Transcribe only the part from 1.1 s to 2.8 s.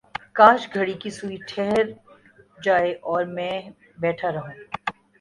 سوئ ٹھہر ج